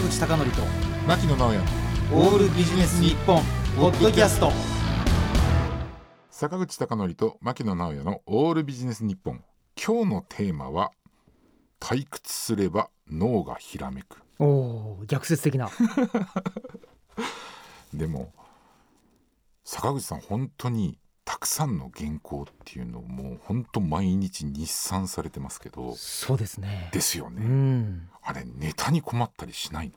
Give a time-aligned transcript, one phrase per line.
[0.00, 0.62] 坂口孝則と
[1.06, 1.60] 牧野直哉。
[2.14, 3.42] オールビジネス日本
[3.76, 4.50] ポッドキャスト。
[6.30, 9.44] 坂口孝則と牧野直哉のオールビジネス日本。
[9.76, 10.92] 今日のテーマは
[11.80, 14.22] 退屈すれば脳がひらめく。
[14.38, 15.68] おお逆説的な。
[17.92, 18.32] でも
[19.64, 20.98] 坂口さん本当に
[21.30, 26.90] たくさんの原稿っていうのをもう本当毎日日産されてますけどそうですね。
[26.92, 28.08] ですようね、ん。
[28.20, 29.92] あれネタに困ったりしない？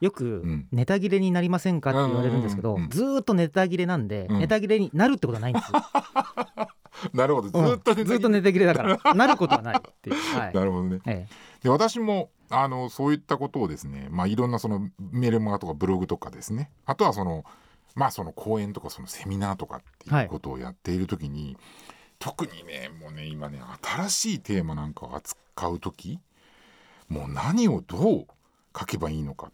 [0.00, 0.66] よくん。
[0.72, 2.76] ネタ切れになりませんかって言われるんですけど、うん。
[2.78, 4.38] うんうんずーっとネタ切れなんで、うん。
[4.40, 5.78] ネタ切れになるってことはないんですよ。
[7.14, 7.50] なるほど。
[7.50, 7.74] ずうん。
[7.74, 10.54] っとネタずーっとネタ切れだから なることはないっていう、はい。
[10.58, 10.98] なるほどね。
[11.06, 11.28] え。
[11.62, 16.72] で私もあのそういったことをですね、まあ、いろんなそのメルマガとかブログとかですね。
[16.84, 17.44] あとはその
[17.94, 21.56] まあその講演とかそのセミナーとかっていうことをやっている時に、
[22.18, 26.18] 特にねもうね今ね新しいテーマなんかを扱う時
[27.08, 28.26] もう何をどう
[28.78, 29.50] 書けばいいのか。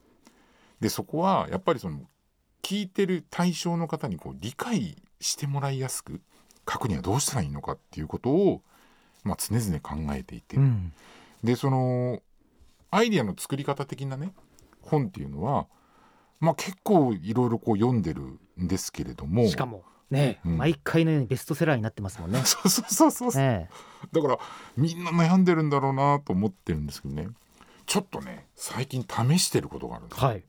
[0.80, 2.02] でそこはやっぱりその
[2.62, 6.20] 聞いてる対象の方にこう理解してもらいやすく
[6.70, 8.62] 書くにはどうしたらいいのかっていうことを、
[9.22, 10.92] まあ、常々考えていて、えうん。
[11.42, 12.20] でその
[12.90, 14.32] アイデアの作り方的なね
[14.80, 15.66] 本っていうのは、
[16.44, 18.22] まあ、結構いろいろこう読んでる
[18.60, 22.40] んですけれどもしかもね、うん毎回のようにベストセラーになってますもんね。
[22.44, 23.68] そうそうそうそう、え
[24.12, 24.38] だから
[24.76, 27.28] みんな悩んでるんだろうなと思ってるんですけどね
[27.86, 30.44] ちょっとね最近試してることがあるんです、えはい。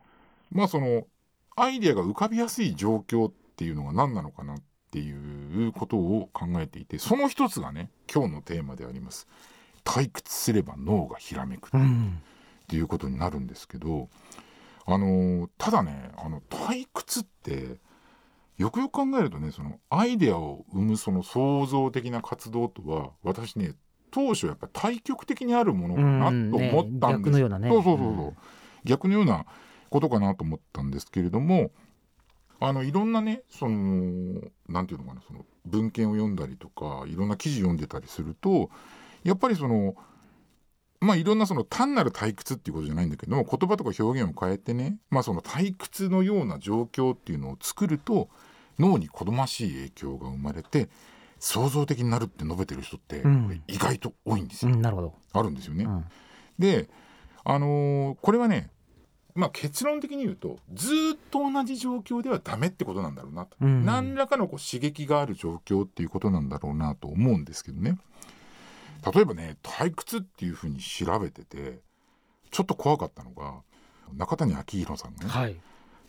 [0.51, 1.07] まあその
[1.55, 4.57] アイデアが浮かびやすい状況っていうのが何なのかなっ
[4.91, 9.27] ていうことを考えていてその一つがね今日のテーマであります
[9.85, 12.21] 退屈すれば脳がひらめくうん。
[12.63, 14.09] っていうことになるんですけど
[14.85, 17.77] あのただねあの退屈って
[18.57, 23.73] よくよく考えるとねそのアイデアを生むその創造的な活動とは私ね
[24.11, 27.69] 当初やっぱ対極的にあるものかなと思ったんです、ね逆のようなね。
[27.69, 28.37] そうそうそうそう、うん。
[28.85, 29.45] 逆のような
[29.89, 31.71] ことかなと思ったんですけれども
[32.59, 38.69] あのいろんなねそのなんていうのかなその文献を読んだりとかいろんな記事読んでたりすると
[39.23, 39.95] やっぱりその
[40.99, 48.29] まあいろんなその単なる退屈っていうことじゃないんだけども言葉とか表現を変えてねまあその退屈のような状況っていうのを作ると
[48.79, 50.89] 脳に好ましい影響が生まれて
[51.39, 53.23] 創造的になるって述べてる人って
[53.67, 55.13] 意外と多いんですよ、うん、なるほど。
[55.33, 55.85] あるんですよね。
[55.85, 56.05] うん。
[56.57, 56.89] で
[57.43, 58.71] あのーこれはね
[59.35, 63.85] まあ結論的に言うとずーっと同じ状況ではダメってことなんだろうなと、うん。
[63.85, 67.97] 何らかのこう刺激がある状況っていうことなんだろうなと思うんですけどね
[69.13, 71.79] 例えばね退屈っていうふうに調べてて
[72.51, 73.61] ちょっと怖かったのが
[74.13, 75.29] 中谷昭弘さんがね。
[75.29, 75.55] はい。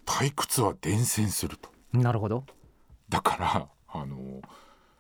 [0.04, 1.70] 退屈は伝染すると。
[1.92, 2.44] なるほど。
[3.08, 4.40] だからあのー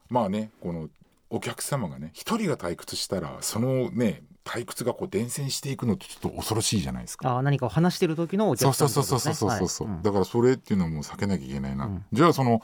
[0.08, 0.88] まあねこの
[1.30, 7.36] お客様がね一人が退屈したらそのね退屈がこう伝染していくのってちょっと恐ろしいじゃないですか。
[7.36, 12.04] あー何かを話している時のお客さそうんそうそうそうそうそう、だからそれっていうのはもう避けなきゃいけないな、うん。
[12.12, 12.62] じゃあその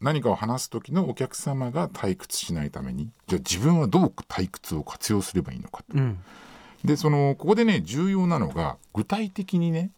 [0.00, 6.18] 何かを話す時のお客様が退屈しないためにじゃあ自分はどう退屈を活用すればいいのかとうん。
[6.84, 9.90] でそのここでね重要なのが具体的にね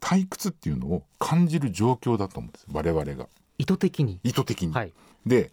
[0.00, 4.18] 退屈っていうのを感じる状況だと思うんです我々が意図的に。
[4.24, 4.92] 意図的に、はい。
[5.26, 5.50] で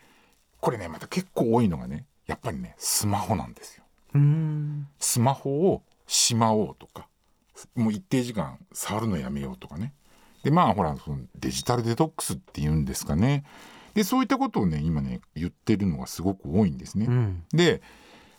[0.61, 3.83] これねまた結構多いのがねやっぱりねスマホなんですよ
[4.15, 4.87] うーん。
[4.99, 7.07] スマホをしまおうとか
[7.75, 9.93] もう一定時間触るのやめようとかね
[10.43, 13.43] でまあほらそのデジタルデトックスっていうんですかね
[13.99, 17.07] でそういったことをね今ね言ってるのがすごく多いんですね。
[17.09, 17.43] うん。
[17.51, 17.81] で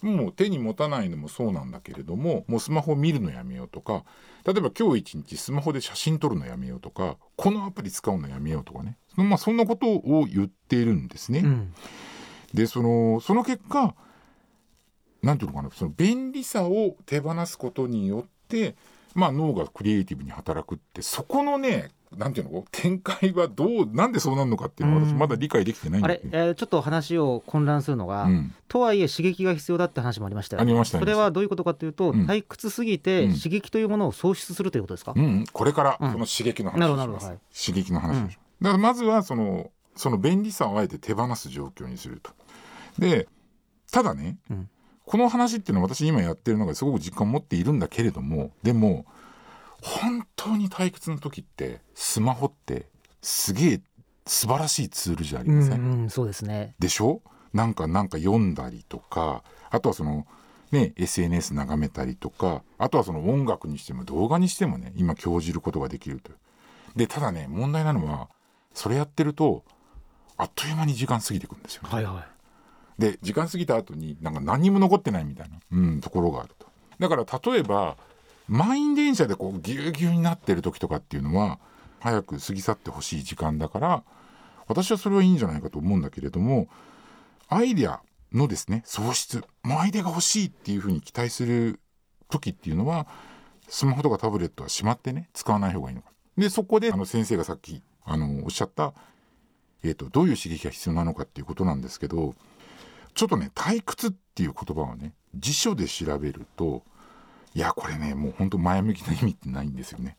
[0.00, 4.04] もう手に持たないのもそうなんだけれどももうスマホを見るのやめようとか
[4.46, 11.40] 例えば今日一日スマホで写真撮るのやめようとかこのアプリ使うのやめようとかねそのまあそんなことを言っているんですね。
[11.40, 11.74] うん。
[12.54, 13.94] でそのその結果
[15.22, 18.76] なんていうのかなその便利さを手放すことによって、
[19.14, 22.64] まあ、脳がクリエイティブに働くってそこのねなんていうの？
[22.72, 25.08] 展開はどうなんでそうなるのかっていうのはうん。
[25.08, 26.20] 私まだ理解できてないんあれ？
[26.24, 32.26] えーちょっと話を混乱するのが、うん、とはいえ刺激が必要だって話もありましたよありましたそれはどういうことかというと、うん。
[32.26, 33.34] 退屈すぎてうん。
[33.36, 36.12] 刺激というものを喪失するということですか、うんうん、これからうん。
[36.12, 37.38] その刺激の話をします、はい。
[37.66, 42.32] 刺激の話をします、だからまずはそのその便利さをあえて手放す状況にすると。
[42.98, 43.28] で
[43.92, 44.68] ただね、うん。
[45.04, 49.06] この話っていうのは私今やってるのがすごく実感を持っているんだけれどもでも
[49.82, 52.86] 本当に退屈な時ってスマホって
[53.22, 53.80] すげえ
[54.26, 56.74] 素晴らしいツールじゃありうません、んうんそうですね。
[56.78, 57.22] でしょ？
[57.52, 60.26] なんかなんか読んだりとかあとはその
[60.70, 66.30] ね SNS 眺めたりとかあとはその音楽にしても動画にしてもね今興じることができると
[66.94, 68.28] でただね問題なのは
[68.72, 69.64] それやってると
[70.36, 72.24] あっという間に時間過ぎていくんですよ、はいは
[72.98, 76.66] で時間過ぎた後になんか何にも残ってないみたいな、うん、ところがあると。
[76.98, 77.96] だから例えば
[78.50, 81.60] 満員電車でこうぎゅうぎゅうになってる時とかっていうのは
[82.00, 84.02] 早く過ぎ去ってほしい時間だから
[84.66, 86.66] 私はそれはいいんじゃないかと思うんだけれども
[87.48, 88.00] アイデア
[88.32, 91.78] のですね喪失もうアイデアが欲しいっていうふうに期待する
[92.28, 93.06] 時っていうのは
[93.68, 96.10] スマホとかタブレットはしまってね使わない方がいいのか。
[96.36, 98.94] でそこであの先生がさっきあのおっしゃった、
[99.84, 102.34] えーと、どういう刺激が必要なのかっていうことなんですけど
[103.14, 106.82] ちょっとね退屈っていう言葉をね辞書で調べると
[107.54, 110.16] いやこれねもうほんと前向きな意味ってないんですよね。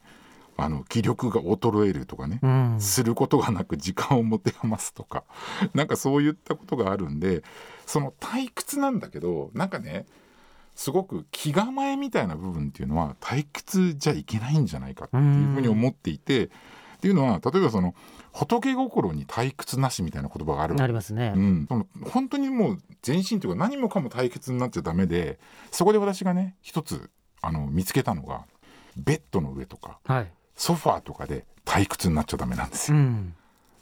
[0.57, 5.23] あの気力が衰えるとかね、うん、することがなく時間を持て余すとか。
[5.73, 7.43] なんかそういったことがあるんで
[7.85, 10.05] その退屈なんだけどなんかね
[10.75, 16.49] すごく気構えみたいな部分っていうのは退屈じゃいけないんじゃないかっていうふうに思っていて、っ
[17.01, 17.95] ていうのは例えばその
[18.31, 25.39] 仏心に退屈なしみたいな言葉があるありますね、うん、その本当にもう全身というか何もかも退屈になっちゃダメで
[25.71, 27.09] そこで私がね一つ
[27.41, 28.45] あの見つけたのが
[28.97, 33.33] ベッドの上とか、はい、ソファーとかで退屈になっちゃダメなんですよ、うん、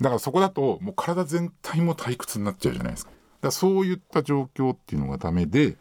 [0.02, 3.12] だからそこだともう体全体も退屈になっちゃうじゃないですか。
[3.12, 5.78] だからそういった状況っていうのがダメで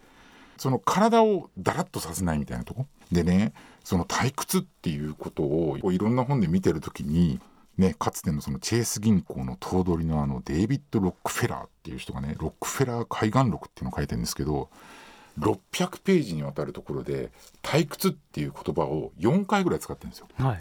[0.56, 2.86] その体をだらっとさせないみたいなとこ。
[3.12, 3.52] でね
[3.84, 7.40] その退屈っていうことをいろんな本で見てる時に
[7.78, 14.68] ね、かつてのそのチェイス銀行の頭取のあのデイビッド・ロックフェラーっていう人がねロックフェラー海岸録っていうのを書いてるんですけど
[15.38, 17.30] 600ページにわたるところで
[17.62, 20.28] 退屈っていう言葉を4回ぐらい使ってるんですよ。
[20.38, 20.60] はい、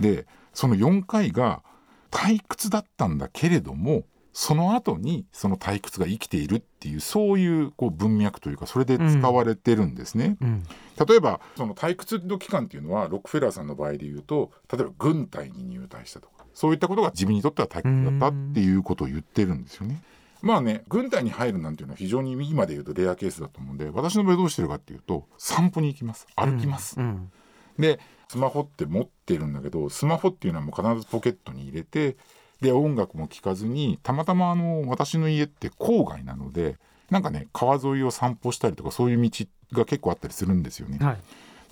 [0.00, 1.62] でその4回が
[2.10, 10.36] 退屈だったんだけれどもその後にその退屈が生きているっていうそういうこう文脈というかそれで使われてるんですね。
[10.40, 10.64] うんうん、
[11.06, 20.00] 例えばその退屈の期間っていうのはロックフェラーさんの場合で言うと例えば軍隊に入隊したとかそういったことが自分にとっては退屈だったっていうことを言ってるんですよね。
[20.42, 26.98] まあね軍隊に入るなんていうのは非常に今で言うとレアケースだと思うんで私の場合どうしてるかっていうと散歩に行きます歩きます。
[26.98, 27.30] うんうん、
[27.78, 32.16] でスマホって持ってるんだけどスマホっていうのはもう必ずポケットに入れて
[32.60, 36.76] で音楽も聴かずにたまたまあの私の家って郊外なので
[37.10, 40.98] なんかね川沿いを散歩したりとかそういう道が結構あったりするんですよね。
[41.00, 41.18] はい、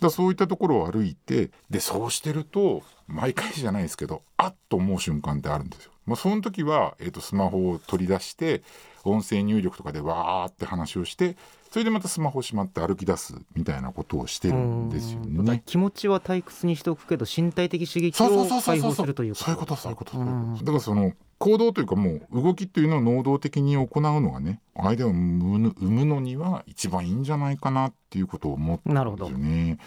[0.01, 5.93] だそういったところを歩いてでそうしてると毎回じゃないですけどあっと思う瞬間ってあるんですよ。
[6.07, 8.63] もうその時は、えーと、スマホを取り出して
[9.05, 11.37] 音声入力とかでわーって話をして
[11.71, 15.63] それでまたスマホをしまって歩き出すみたいなことをしてるんですよね。
[15.67, 20.25] 気持ちは退屈にしておくけど身体的刺激を解放するというそういうことそういうことだ
[20.65, 29.79] からその行動というかもう動きっていうのを能動的に行うのがねアイデアを生むのには一番いいんじゃないかなっていうことを思ってるんですよね。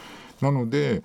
[0.41, 1.01] なので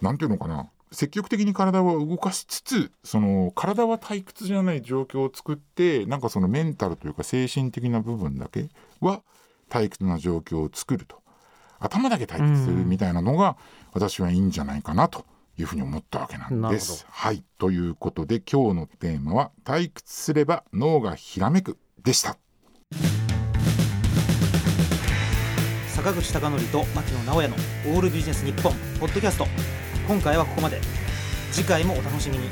[0.00, 8.68] なんていうのかな積極的に体を動かしつつその体は退屈じゃない状況を作ってなんかそのメンタルというか精神的な部分だけ
[9.00, 9.22] は
[9.68, 11.22] 退屈な状況を作ると
[11.78, 13.56] 頭だけ退屈するみたいなのが
[13.92, 15.24] 私はいいんじゃないかなと
[15.58, 17.04] いうふうに思ったわけなんです。
[17.10, 22.38] はいということで今日のテーマは「退屈すれば脳がひらめく」でした。
[25.88, 27.56] 坂口孝則と牧野直哉の
[27.92, 29.46] 「オールビジネス日本ポッドキャスト
[30.08, 30.80] 今回はここまで。
[31.52, 32.48] 次回もお楽しみに。